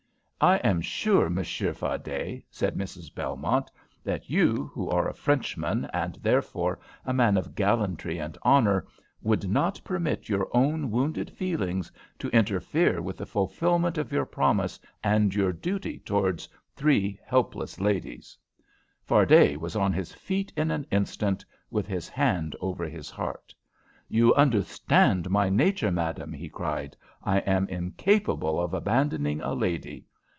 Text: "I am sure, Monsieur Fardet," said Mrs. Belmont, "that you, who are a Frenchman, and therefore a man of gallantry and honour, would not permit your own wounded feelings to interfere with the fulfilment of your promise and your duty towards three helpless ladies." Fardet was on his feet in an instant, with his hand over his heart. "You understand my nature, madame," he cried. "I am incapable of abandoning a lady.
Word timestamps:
"I 0.43 0.55
am 0.67 0.81
sure, 0.81 1.29
Monsieur 1.29 1.71
Fardet," 1.71 2.41
said 2.49 2.75
Mrs. 2.75 3.13
Belmont, 3.13 3.69
"that 4.03 4.27
you, 4.31 4.71
who 4.73 4.89
are 4.89 5.07
a 5.07 5.13
Frenchman, 5.13 5.87
and 5.93 6.15
therefore 6.15 6.79
a 7.05 7.13
man 7.13 7.37
of 7.37 7.53
gallantry 7.53 8.17
and 8.17 8.35
honour, 8.43 8.87
would 9.21 9.47
not 9.47 9.79
permit 9.83 10.29
your 10.29 10.47
own 10.51 10.89
wounded 10.89 11.29
feelings 11.29 11.91
to 12.17 12.27
interfere 12.31 13.03
with 13.03 13.17
the 13.17 13.25
fulfilment 13.27 13.99
of 13.99 14.11
your 14.11 14.25
promise 14.25 14.79
and 15.03 15.35
your 15.35 15.53
duty 15.53 15.99
towards 15.99 16.49
three 16.75 17.19
helpless 17.23 17.79
ladies." 17.79 18.35
Fardet 19.03 19.57
was 19.59 19.75
on 19.75 19.93
his 19.93 20.11
feet 20.11 20.51
in 20.57 20.71
an 20.71 20.87
instant, 20.89 21.45
with 21.69 21.85
his 21.85 22.09
hand 22.09 22.55
over 22.59 22.85
his 22.85 23.11
heart. 23.11 23.53
"You 24.09 24.33
understand 24.33 25.29
my 25.29 25.49
nature, 25.49 25.91
madame," 25.91 26.33
he 26.33 26.49
cried. 26.49 26.97
"I 27.23 27.41
am 27.41 27.69
incapable 27.69 28.59
of 28.59 28.73
abandoning 28.73 29.39
a 29.41 29.53
lady. 29.53 30.07